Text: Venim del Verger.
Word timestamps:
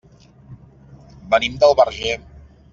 Venim 1.35 1.61
del 1.65 1.79
Verger. 1.83 2.19